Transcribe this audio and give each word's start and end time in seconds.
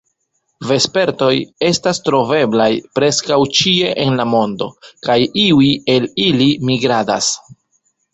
Vespertoj 0.67 1.33
estas 1.67 1.99
troveblaj 2.07 2.69
preskaŭ 2.99 3.37
ĉie 3.59 3.91
en 4.05 4.17
la 4.21 4.25
mondo, 4.31 4.69
kaj 5.09 5.19
iuj 5.43 5.69
el 5.97 6.09
ili 6.25 6.49
migradas. 6.71 7.29